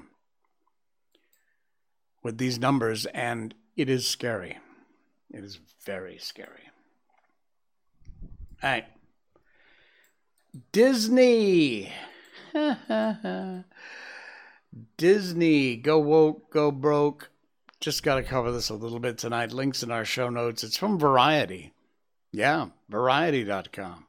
[2.23, 4.58] with these numbers, and it is scary.
[5.32, 6.69] It is very scary.
[8.62, 8.86] All right.
[10.71, 11.91] Disney.
[14.97, 17.29] Disney, go woke, go broke.
[17.79, 19.53] Just got to cover this a little bit tonight.
[19.53, 20.63] Links in our show notes.
[20.63, 21.73] It's from Variety.
[22.32, 24.05] Yeah, variety.com.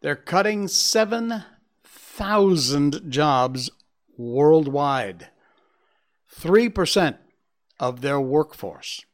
[0.00, 3.70] They're cutting 7,000 jobs
[4.18, 5.28] worldwide,
[6.40, 7.16] 3%
[7.78, 9.04] of their workforce.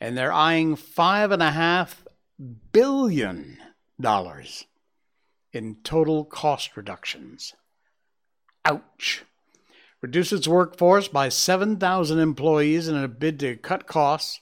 [0.00, 1.94] And they're eyeing $5.5
[2.72, 3.58] billion
[5.52, 7.54] in total cost reductions.
[8.64, 9.24] Ouch.
[10.00, 14.40] Reduce its workforce by 7,000 employees in a bid to cut costs.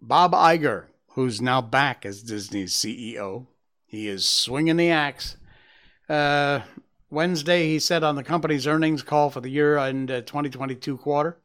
[0.00, 3.46] Bob Iger, who's now back as Disney's CEO,
[3.86, 5.36] he is swinging the axe.
[6.08, 6.60] Uh,
[7.12, 11.38] Wednesday, he said on the company's earnings call for the year end uh, 2022 quarter,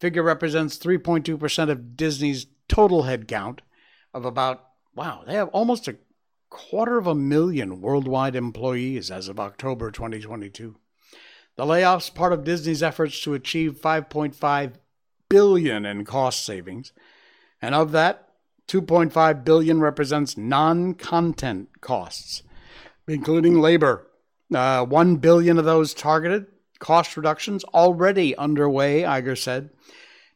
[0.00, 3.58] figure represents 3.2% of Disney's total headcount
[4.14, 5.98] of about, wow, they have almost a
[6.48, 10.76] quarter of a million worldwide employees as of October 2022.
[11.56, 14.72] The layoffs part of Disney's efforts to achieve 5.5
[15.28, 16.94] billion in cost savings,
[17.60, 18.30] and of that,
[18.68, 22.42] 2.5 billion represents non-content costs,
[23.06, 24.06] including labor.
[24.54, 26.46] Uh, 1 billion of those targeted
[26.78, 29.70] cost reductions already underway, Iger said.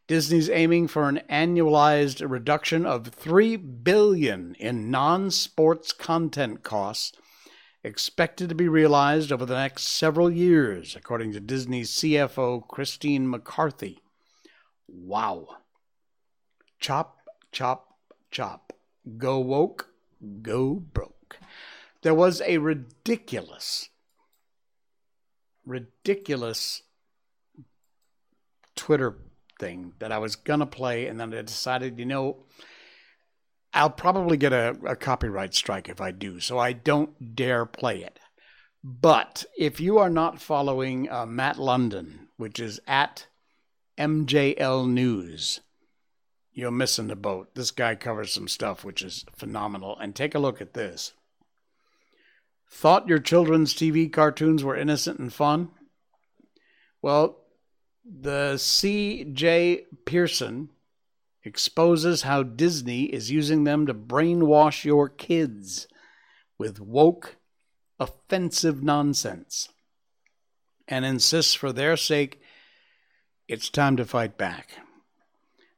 [0.07, 7.17] Disney's aiming for an annualized reduction of 3 billion in non-sports content costs
[7.83, 14.01] expected to be realized over the next several years, according to Disney's CFO Christine McCarthy.
[14.89, 15.47] Wow.
[16.79, 17.19] Chop,
[17.53, 17.95] chop,
[18.31, 18.73] chop.
[19.17, 19.91] Go woke,
[20.43, 21.39] go broke.
[22.03, 23.91] There was a ridiculous,
[25.65, 26.83] ridiculous
[28.77, 29.19] Twitter
[29.59, 32.45] thing that I was to play, and then I decided, you know,
[33.73, 38.03] I'll probably get a, a copyright strike if I do, so I don't dare play
[38.03, 38.19] it.
[38.83, 43.27] But if you are not following uh, Matt London, which is at
[43.99, 45.61] MJL News,
[46.53, 47.55] you're missing the boat.
[47.55, 49.99] This guy covers some stuff which is phenomenal.
[49.99, 51.13] And take a look at this.
[52.71, 55.71] Thought your children's TV cartoons were innocent and fun?
[57.03, 57.39] Well,
[58.05, 59.87] the C.J.
[60.05, 60.71] Pearson
[61.45, 65.89] exposes how Disney is using them to brainwash your kids
[66.59, 67.37] with woke,
[67.99, 69.69] offensive nonsense
[70.87, 72.41] and insists for their sake
[73.51, 74.75] it's time to fight back.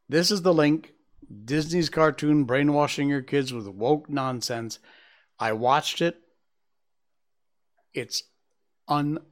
[0.06, 0.92] This is the link
[1.44, 4.78] Disney's cartoon brainwashing your kids with woke nonsense.
[5.38, 6.21] I watched it.
[7.94, 8.24] It's
[8.88, 9.28] unbelievable.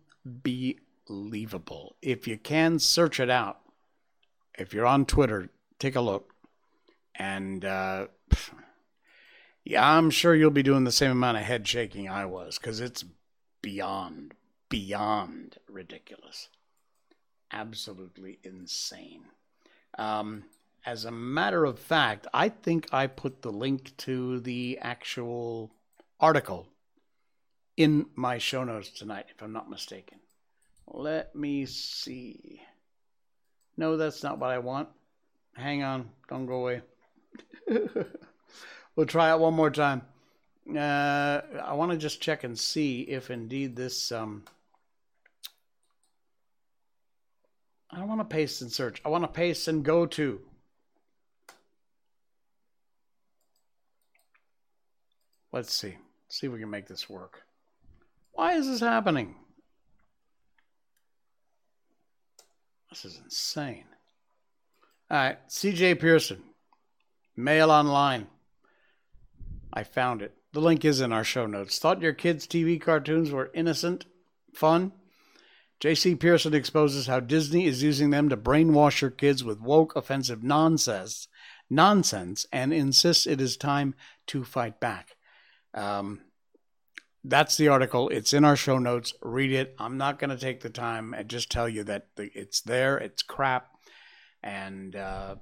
[2.03, 3.61] If you can search it out,
[4.59, 6.35] if you're on Twitter, take a look.
[7.15, 8.09] And uh,
[9.65, 12.81] yeah, I'm sure you'll be doing the same amount of head shaking I was because
[12.81, 13.05] it's
[13.63, 14.35] beyond,
[14.69, 16.49] beyond ridiculous.
[17.53, 19.25] Absolutely insane.
[19.99, 20.45] Um,
[20.87, 25.71] as a matter of fact, I think I put the link to the actual
[26.19, 26.70] article
[27.81, 30.19] in my show notes tonight, if I'm not mistaken.
[30.87, 32.61] Let me see.
[33.79, 34.91] No, that's not what I want.
[35.55, 36.83] Hang on, don't go away.
[38.97, 40.03] we'll try it one more time.
[40.69, 44.13] Uh, I want to just check and see if indeed this.
[44.13, 44.45] Um,
[47.91, 49.01] I don't want to paste and search.
[49.07, 50.39] I want to paste and go to.
[55.51, 55.97] Let's see.
[56.27, 57.43] Let's see if we can make this work.
[58.41, 59.35] Why is this happening?
[62.89, 63.85] This is insane.
[65.11, 66.43] All right, CJ Pearson,
[67.37, 68.29] Mail Online.
[69.75, 70.33] I found it.
[70.55, 71.79] The link is in our show notes.
[71.79, 74.07] Thought your kids' TV cartoons were innocent,
[74.55, 74.93] fun?
[75.79, 80.43] JC Pearson exposes how Disney is using them to brainwash your kids with woke, offensive
[80.43, 81.29] nonsense,
[81.69, 83.95] nonsense, and insists it is time
[84.29, 85.17] to fight back.
[85.75, 86.23] Um,
[87.25, 88.09] that's the article.
[88.09, 89.13] It's in our show notes.
[89.23, 89.75] Read it.
[89.79, 92.97] I'm not going to take the time and just tell you that it's there.
[92.99, 93.69] It's crap.
[94.43, 95.37] And uh,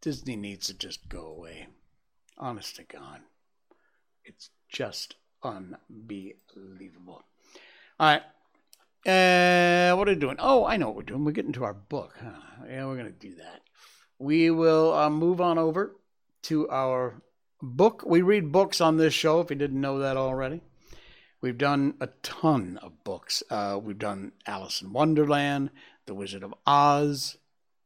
[0.00, 1.68] Disney needs to just go away.
[2.36, 3.20] Honest to God.
[4.24, 7.22] It's just unbelievable.
[8.00, 8.22] All right.
[9.04, 10.36] Uh, what are we doing?
[10.38, 11.24] Oh, I know what we're doing.
[11.24, 12.14] We're getting to our book.
[12.20, 12.30] Huh?
[12.68, 13.62] Yeah, we're going to do that.
[14.18, 15.96] We will uh, move on over
[16.42, 17.22] to our
[17.60, 18.04] book.
[18.06, 20.62] We read books on this show, if you didn't know that already.
[21.42, 23.42] We've done a ton of books.
[23.50, 25.70] Uh, we've done Alice in Wonderland,
[26.06, 27.36] The Wizard of Oz.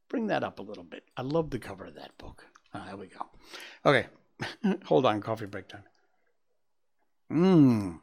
[0.09, 1.03] Bring that up a little bit.
[1.17, 2.45] I love the cover of that book.
[2.71, 3.25] Uh, there we go.
[3.83, 4.05] Okay,
[4.85, 5.83] hold on, coffee break time.
[7.31, 7.99] Mmm.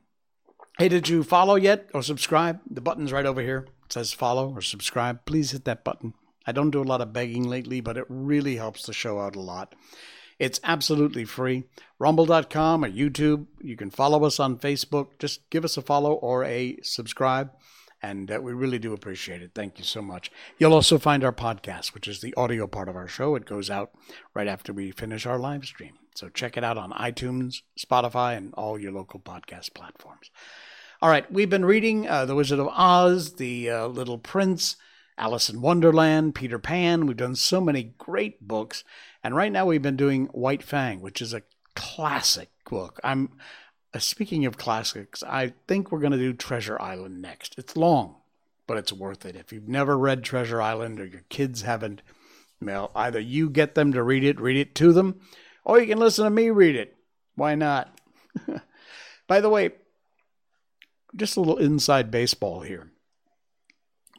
[0.76, 2.60] Hey, did you follow yet or subscribe?
[2.68, 3.68] The button's right over here.
[3.86, 5.24] It says follow or subscribe.
[5.24, 6.14] Please hit that button.
[6.46, 9.36] I don't do a lot of begging lately, but it really helps the show out
[9.36, 9.76] a lot.
[10.38, 11.64] It's absolutely free.
[11.98, 13.46] Rumble.com or YouTube.
[13.60, 15.18] You can follow us on Facebook.
[15.18, 17.50] Just give us a follow or a subscribe.
[18.02, 19.52] And uh, we really do appreciate it.
[19.54, 20.30] Thank you so much.
[20.58, 23.34] You'll also find our podcast, which is the audio part of our show.
[23.34, 23.92] It goes out
[24.34, 25.94] right after we finish our live stream.
[26.14, 30.30] So check it out on iTunes, Spotify, and all your local podcast platforms.
[31.00, 34.76] All right, we've been reading uh, The Wizard of Oz, The uh, Little Prince,
[35.18, 37.06] Alice in Wonderland, Peter Pan.
[37.06, 38.84] We've done so many great books.
[39.24, 41.42] And right now we've been doing White Fang, which is a
[41.74, 43.00] classic book.
[43.02, 43.30] I'm
[43.94, 47.54] uh, speaking of classics, I think we're going to do Treasure Island next.
[47.56, 48.16] It's long,
[48.66, 49.34] but it's worth it.
[49.34, 52.02] If you've never read Treasure Island or your kids haven't,
[52.60, 55.20] well, either you get them to read it, read it to them,
[55.64, 56.94] or you can listen to me read it.
[57.34, 57.98] Why not?
[59.26, 59.70] By the way,
[61.16, 62.90] just a little inside baseball here.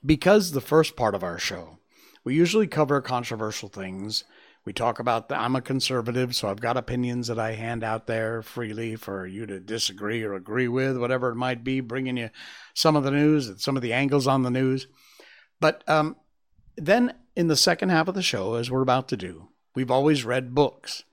[0.04, 1.78] Because the first part of our show,
[2.24, 4.24] we usually cover controversial things
[4.66, 8.08] we talk about the, I'm a conservative, so I've got opinions that I hand out
[8.08, 12.32] there freely for you to disagree or agree with, whatever it might be, bringing you
[12.74, 14.88] some of the news and some of the angles on the news.
[15.60, 16.16] But um,
[16.76, 20.26] then in the second half of the show, as we're about to do, we've always
[20.26, 21.04] read books.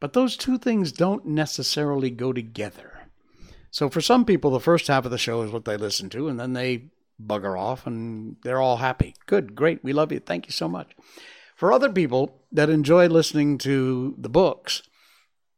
[0.00, 3.08] But those two things don't necessarily go together.
[3.70, 6.28] So for some people, the first half of the show is what they listen to,
[6.28, 6.90] and then they
[7.22, 9.14] bugger off and they're all happy.
[9.26, 10.20] Good, great, we love you.
[10.20, 10.92] Thank you so much.
[11.56, 14.82] For other people that enjoy listening to the books,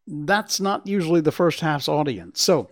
[0.06, 2.40] that's not usually the first half's audience.
[2.40, 2.70] So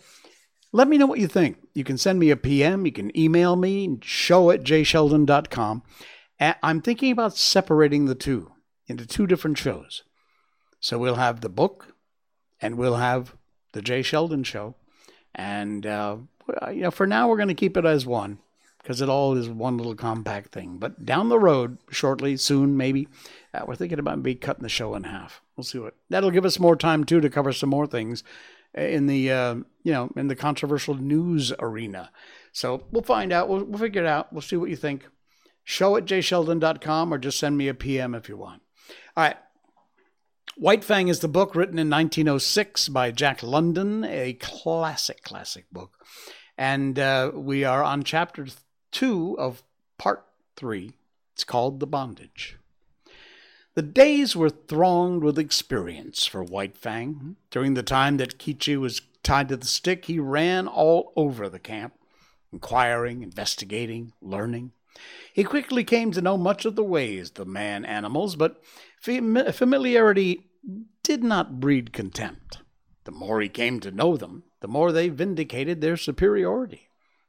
[0.73, 1.59] let me know what you think.
[1.75, 5.83] You can send me a PM, you can email me, show at jsheldon.com.
[6.39, 8.53] I'm thinking about separating the two
[8.87, 10.05] into two different shows.
[10.79, 11.95] So we'll have the book
[12.61, 13.35] and we'll have
[13.73, 14.77] the Jay Sheldon show.
[15.35, 16.19] And, uh,
[16.69, 18.39] you know, for now, we're going to keep it as one
[18.87, 20.77] because it all is one little compact thing.
[20.79, 23.09] But down the road, shortly, soon, maybe,
[23.53, 25.43] uh, we're thinking about maybe cutting the show in half.
[25.57, 28.23] We'll see what that'll give us more time too to cover some more things
[28.75, 32.13] in the uh, you know in the controversial news arena.
[32.53, 33.49] So we'll find out.
[33.49, 34.33] We'll, we'll figure it out.
[34.33, 35.09] We'll see what you think.
[35.65, 38.63] Show at jsheldon.com or just send me a PM if you want.
[39.17, 39.37] All right.
[40.57, 45.91] White Fang is the book written in 1906 by Jack London, a classic, classic book.
[46.57, 48.47] And uh, we are on chapter
[48.91, 49.63] two of
[49.99, 50.25] part
[50.57, 50.93] three.
[51.35, 52.57] It's called The Bondage.
[53.75, 57.37] The days were thronged with experience for White Fang.
[57.51, 61.59] During the time that Kiche was tied to the stick, he ran all over the
[61.59, 61.93] camp,
[62.51, 64.73] inquiring, investigating, learning.
[65.31, 68.63] He quickly came to know much of the ways of the man animals, but
[69.03, 70.47] familiarity
[71.03, 72.61] did not breed contempt.
[73.05, 76.86] The more he came to know them, the more they vindicated their superiority.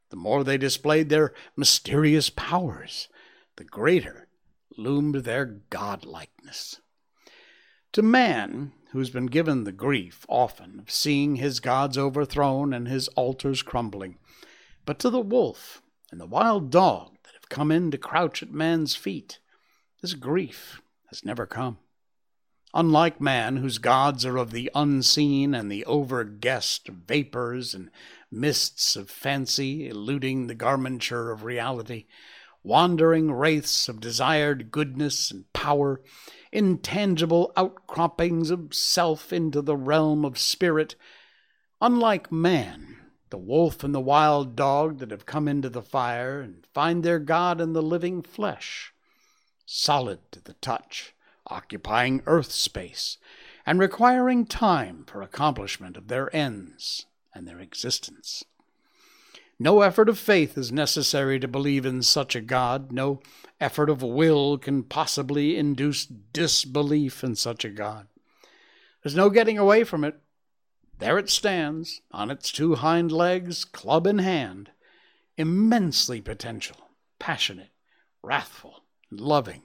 [0.10, 3.10] The more they displayed their mysterious powers,
[3.58, 4.28] the greater
[4.78, 6.80] loomed their godlikeness.
[7.94, 13.08] To man, who's been given the grief often of seeing his gods overthrown and his
[13.10, 14.18] altars crumbling,
[14.86, 18.52] but to the wolf and the wild dog that have come in to crouch at
[18.52, 19.40] man's feet,
[20.02, 21.80] this grief has never come.
[22.78, 27.90] Unlike man, whose gods are of the unseen and the overguessed vapors and
[28.30, 32.06] mists of fancy eluding the garmenture of reality,
[32.62, 36.04] wandering wraiths of desired goodness and power,
[36.52, 40.94] intangible outcroppings of self into the realm of spirit.
[41.82, 42.98] Unlike man,
[43.32, 47.18] the wolf and the wild dog that have come into the fire and find their
[47.18, 48.94] God in the living flesh,
[49.66, 51.16] solid to the touch,
[51.48, 53.18] occupying earth space,
[53.66, 58.44] and requiring time for accomplishment of their ends and their existence.
[59.60, 62.92] No effort of faith is necessary to believe in such a God.
[62.92, 63.22] No
[63.60, 68.08] effort of will can possibly induce disbelief in such a God.
[69.02, 70.20] There's no getting away from it.
[71.00, 74.72] There it stands, on its two hind legs, club in hand,
[75.38, 76.78] immensely potential,
[77.20, 77.72] passionate,
[78.24, 79.64] wrathful, loving.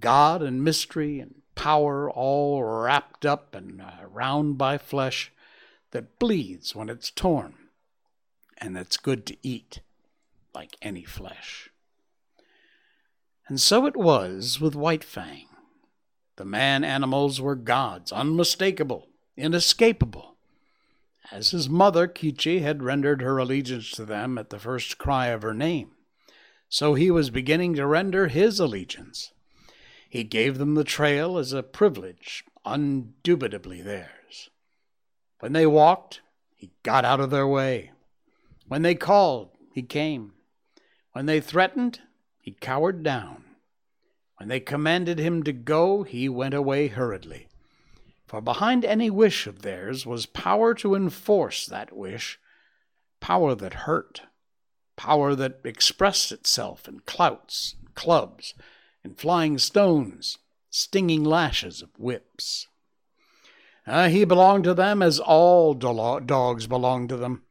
[0.00, 5.32] God and mystery and power all wrapped up and uh, round by flesh,
[5.90, 7.54] that bleeds when it's torn,
[8.58, 9.80] and that's good to eat,
[10.54, 11.70] like any flesh.
[13.46, 15.46] And so it was with White Fang.
[16.36, 20.36] The man animals were gods, unmistakable, inescapable.
[21.32, 25.42] As his mother, Kiche, had rendered her allegiance to them at the first cry of
[25.42, 25.92] her name,
[26.68, 29.32] so he was beginning to render his allegiance.
[30.08, 34.48] He gave them the trail as a privilege, undubitably theirs.
[35.40, 36.22] When they walked,
[36.54, 37.92] he got out of their way.
[38.66, 40.32] When they called, he came.
[41.12, 42.00] When they threatened,
[42.40, 43.44] he cowered down.
[44.38, 47.48] When they commanded him to go, he went away hurriedly.
[48.26, 52.38] For behind any wish of theirs was power to enforce that wish,
[53.20, 54.22] power that hurt,
[54.96, 58.54] power that expressed itself in clouts, and clubs,
[59.08, 60.38] in flying stones,
[60.70, 62.66] stinging lashes of whips.
[63.86, 67.42] Uh, he belonged to them as all do- dogs belong to them.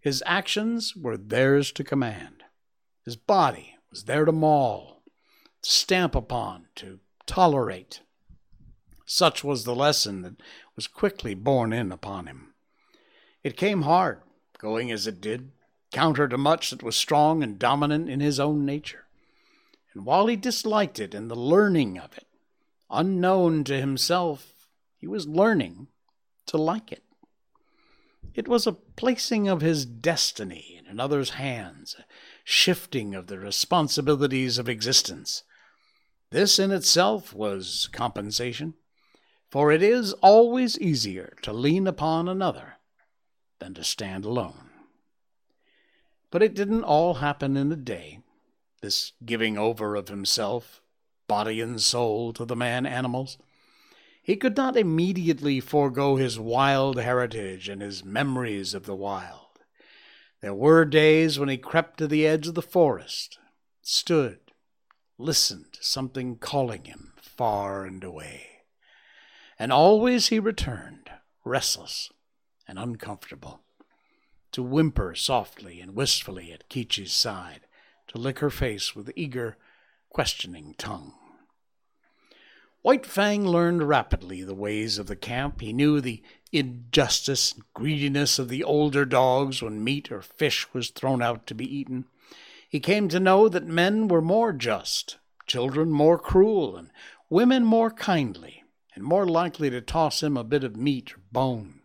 [0.00, 2.44] His actions were theirs to command.
[3.04, 5.02] His body was there to maul,
[5.62, 8.00] to stamp upon, to tolerate.
[9.06, 10.36] Such was the lesson that
[10.76, 12.52] was quickly borne in upon him.
[13.42, 14.20] It came hard,
[14.58, 15.52] going as it did,
[15.90, 19.07] counter to much that was strong and dominant in his own nature.
[19.94, 22.26] And while he disliked it and the learning of it,
[22.90, 25.88] unknown to himself, he was learning
[26.46, 27.04] to like it.
[28.34, 32.04] It was a placing of his destiny in another's hands, a
[32.44, 35.42] shifting of the responsibilities of existence.
[36.30, 38.74] This in itself was compensation,
[39.50, 42.74] for it is always easier to lean upon another
[43.58, 44.70] than to stand alone.
[46.30, 48.20] But it didn't all happen in a day,
[48.80, 50.80] this giving over of himself,
[51.26, 53.38] body and soul, to the man animals.
[54.22, 59.46] He could not immediately forego his wild heritage and his memories of the wild.
[60.40, 63.38] There were days when he crept to the edge of the forest,
[63.82, 64.38] stood,
[65.16, 68.46] listened to something calling him far and away.
[69.58, 71.10] And always he returned,
[71.44, 72.10] restless
[72.68, 73.62] and uncomfortable,
[74.52, 77.62] to whimper softly and wistfully at Kiche's side,
[78.08, 79.56] to lick her face with eager,
[80.10, 81.14] questioning tongue.
[82.82, 85.60] White Fang learned rapidly the ways of the camp.
[85.60, 90.90] He knew the injustice and greediness of the older dogs when meat or fish was
[90.90, 92.06] thrown out to be eaten.
[92.68, 96.90] He came to know that men were more just, children more cruel, and
[97.28, 98.62] women more kindly,
[98.94, 101.77] and more likely to toss him a bit of meat or bone.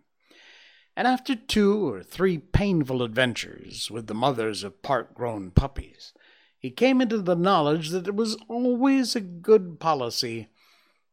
[0.95, 6.13] And after two or three painful adventures with the mothers of part grown puppies,
[6.59, 10.49] he came into the knowledge that it was always a good policy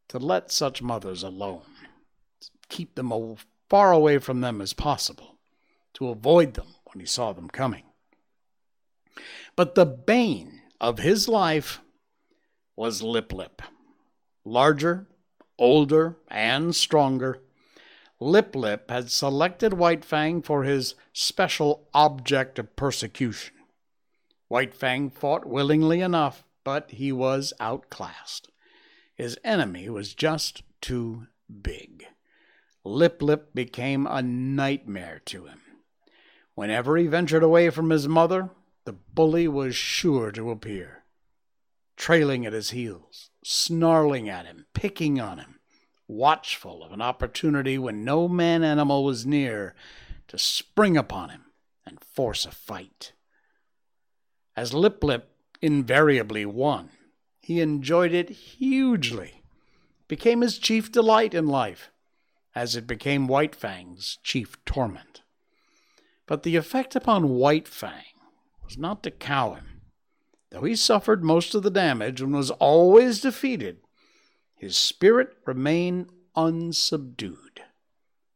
[0.08, 1.62] to let such mothers alone,
[2.68, 5.38] keep them as far away from them as possible,
[5.94, 7.84] to avoid them when he saw them coming.
[9.56, 11.80] But the bane of his life
[12.76, 13.62] was Lip Lip.
[14.44, 15.06] Larger,
[15.58, 17.42] older, and stronger,
[18.22, 23.54] Lip Lip had selected White Fang for his special object of persecution.
[24.48, 28.50] White Fang fought willingly enough, but he was outclassed.
[29.14, 31.28] His enemy was just too
[31.62, 32.04] big.
[32.84, 35.60] Lip Lip became a nightmare to him.
[36.54, 38.50] Whenever he ventured away from his mother,
[38.84, 41.04] the bully was sure to appear,
[41.96, 45.59] trailing at his heels, snarling at him, picking on him,
[46.10, 49.74] watchful of an opportunity when no man animal was near
[50.28, 51.44] to spring upon him
[51.86, 53.12] and force a fight.
[54.56, 55.30] As Lip Lip
[55.62, 56.90] invariably won,
[57.40, 59.42] he enjoyed it hugely,
[60.08, 61.90] became his chief delight in life,
[62.54, 65.22] as it became White Fang's chief torment.
[66.26, 68.04] But the effect upon White Fang
[68.64, 69.82] was not to cow him.
[70.50, 73.78] Though he suffered most of the damage and was always defeated,
[74.60, 77.62] his spirit remained unsubdued.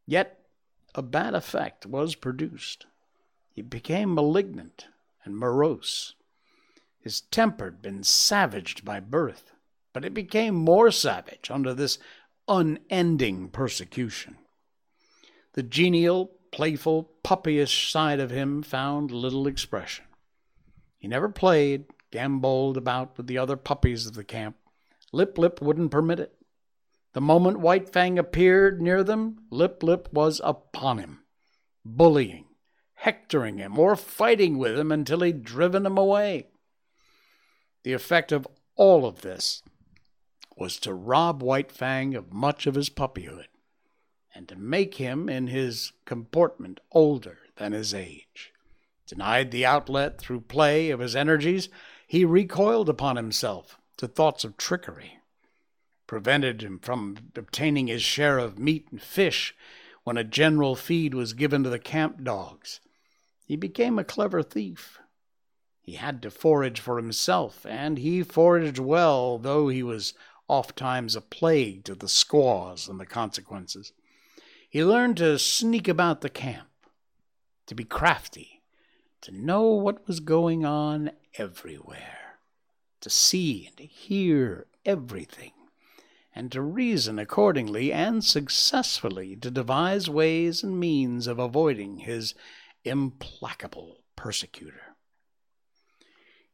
[0.07, 0.41] Yet
[0.95, 2.87] a bad effect was produced.
[3.53, 4.87] He became malignant
[5.22, 6.14] and morose.
[6.99, 9.53] His temper had been savaged by birth,
[9.93, 11.99] but it became more savage under this
[12.49, 14.39] unending persecution.
[15.53, 20.07] The genial, playful, puppyish side of him found little expression.
[20.97, 24.57] He never played, gamboled about with the other puppies of the camp.
[25.15, 26.35] Lip Lip wouldn't permit it.
[27.12, 31.21] The moment White Fang appeared near them, Lip Lip was upon him,
[31.85, 32.47] bullying,
[32.95, 36.49] hectoring him, or fighting with him until he'd driven him away.
[37.85, 39.62] The effect of all of this
[40.57, 43.47] was to rob White Fang of much of his puppyhood,
[44.35, 48.53] and to make him in his comportment older than his age.
[49.07, 51.69] Denied the outlet through play of his energies,
[52.05, 55.19] he recoiled upon himself to thoughts of trickery,
[56.07, 59.55] prevented him from obtaining his share of meat and fish
[60.03, 62.81] when a general feed was given to the camp dogs.
[63.47, 64.99] He became a clever thief
[65.85, 70.15] he had to forage for himself, and he foraged well, though he was
[70.49, 73.93] oft times a plague to the squaws and the consequences.
[74.71, 76.71] He learned to sneak about the camp,
[77.67, 78.63] to be crafty,
[79.21, 82.24] to know what was going on everywhere,
[83.05, 85.53] to see and to hear everything,
[86.35, 92.35] and to reason accordingly and successfully to devise ways and means of avoiding his
[92.83, 94.97] implacable persecutor.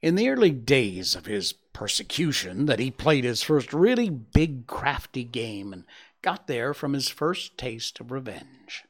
[0.03, 5.23] In the early days of his persecution, that he played his first really big crafty
[5.23, 5.85] game and
[6.21, 8.85] got there from his first taste of revenge.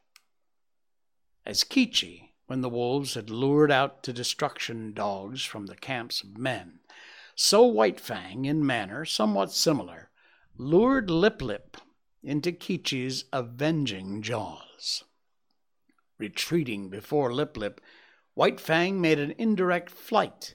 [1.44, 6.36] As Kiche, when the wolves had lured out to destruction dogs from the camps of
[6.38, 6.80] men.
[7.42, 10.10] So White Fang, in manner somewhat similar,
[10.58, 11.78] lured Lip Lip
[12.22, 15.04] into Kiche's avenging jaws.
[16.18, 17.80] Retreating before Lip Lip,
[18.34, 20.54] White Fang made an indirect flight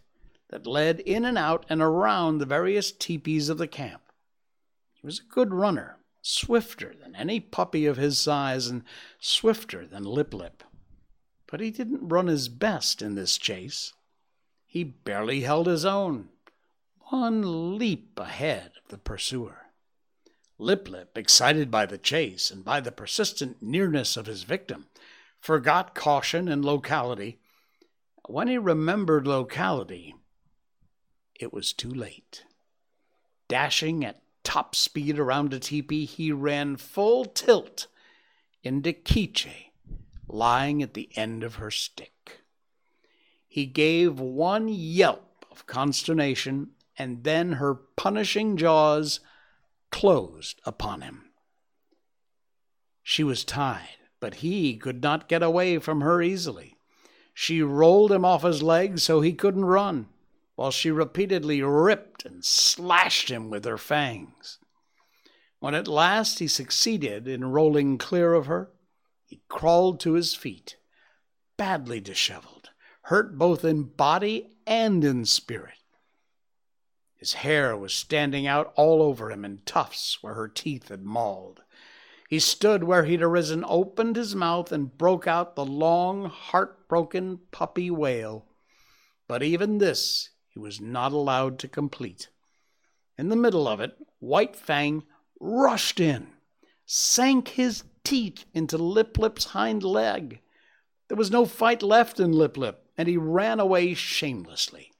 [0.49, 4.03] that led in and out and around the various teepees of the camp.
[4.93, 8.83] He was a good runner, swifter than any puppy of his size and
[9.19, 10.63] swifter than Lip Lip
[11.47, 13.93] but he didn't run his best in this chase.
[14.65, 16.29] He barely held his own,
[17.09, 19.67] one leap ahead of the pursuer.
[20.57, 24.87] Lip Lip, excited by the chase and by the persistent nearness of his victim,
[25.39, 27.39] forgot caution and locality.
[28.27, 30.15] When he remembered locality,
[31.39, 32.43] it was too late.
[33.47, 37.87] Dashing at top speed around a teepee, he ran full tilt
[38.63, 39.71] into Kiche,
[40.27, 42.41] lying at the end of her stick.
[43.47, 49.19] He gave one yelp of consternation, and then her punishing jaws
[49.91, 51.31] closed upon him.
[53.03, 56.75] She was tied, but he could not get away from her easily.
[57.33, 60.07] She rolled him off his legs so he couldn't run,
[60.55, 64.59] while she repeatedly ripped and slashed him with her fangs.
[65.59, 68.71] When at last he succeeded in rolling clear of her,
[69.25, 70.77] he crawled to his feet,
[71.57, 72.69] badly disheveled,
[73.03, 75.73] hurt both in body and in spirit.
[77.17, 81.61] His hair was standing out all over him in tufts where her teeth had mauled.
[82.29, 87.89] He stood where he'd arisen, opened his mouth, and broke out the long, heartbroken puppy
[87.89, 88.45] wail.
[89.27, 92.29] But even this he was not allowed to complete.
[93.17, 95.03] In the middle of it, White Fang
[95.39, 96.27] rushed in,
[96.85, 100.41] sank his teeth into Lip Lip's hind leg.
[101.07, 104.91] There was no fight left in Lip Lip, and he ran away shamelessly.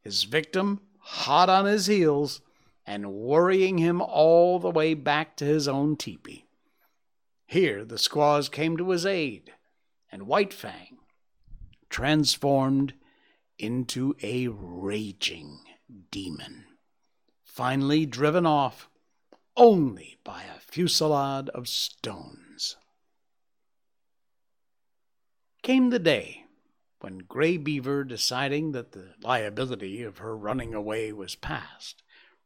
[0.00, 2.40] His victim, hot on his heels,
[2.86, 6.46] and worrying him all the way back to his own teepee.
[7.46, 9.52] Here the squaws came to his aid,
[10.10, 10.98] and White Fang,
[11.90, 12.94] transformed
[13.58, 15.60] into a raging
[16.10, 16.64] demon,
[17.44, 18.88] finally driven off
[19.56, 22.76] only by a fusillade of stones.
[25.62, 26.41] Came the day
[27.02, 32.00] when Grey Beaver, deciding that the liability of her running away was past,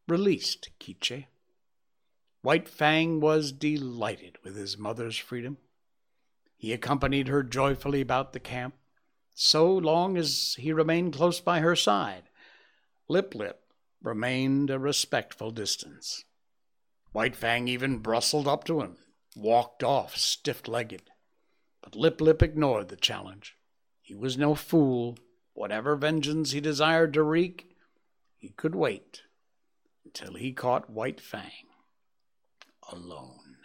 [0.09, 1.27] released Kiche.
[2.41, 5.59] White Fang was delighted with his mother's freedom.
[6.57, 8.75] He accompanied her joyfully about the camp,
[9.35, 12.31] so long as he remained close by her side.
[13.09, 13.61] Lip Lip
[14.03, 16.25] remained a respectful distance.
[17.13, 18.97] White Fang even bristled up to him,
[19.35, 21.11] walked off stiff legged.
[21.83, 23.56] But Lip Lip ignored the challenge.
[24.07, 25.19] He was no fool.
[25.53, 27.75] Whatever vengeance he desired to wreak,
[28.37, 29.23] he could wait
[30.05, 31.67] until he caught White Fang
[32.93, 33.57] alone.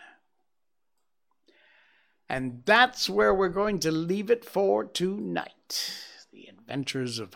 [2.28, 5.94] And that's where we're going to leave it for tonight.
[6.34, 7.36] The Adventures of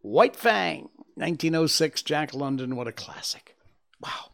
[0.00, 2.74] White Fang, 1906, Jack London.
[2.74, 3.54] What a classic.
[4.02, 4.32] Wow.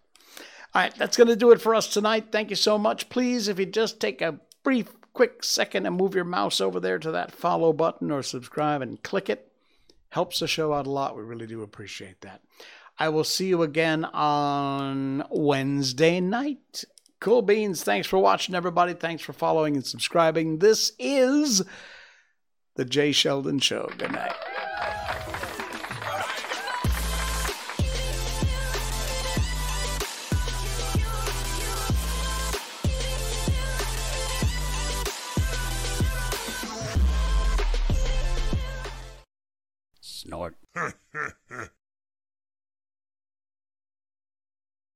[0.75, 2.29] All right, that's going to do it for us tonight.
[2.33, 3.11] Thank you so much.
[3.11, 6.99] Please, if you just take a brief, quick second and move your mouse over there
[6.99, 9.51] to that follow button or subscribe and click it,
[10.11, 11.17] helps the show out a lot.
[11.17, 12.43] We really do appreciate that.
[12.99, 16.85] I will see you again on Wednesday night.
[17.19, 17.83] Cool beans.
[17.83, 18.93] Thanks for watching, everybody.
[18.93, 20.59] Thanks for following and subscribing.
[20.59, 21.63] This is
[22.75, 23.91] The Jay Sheldon Show.
[23.97, 24.35] Good night.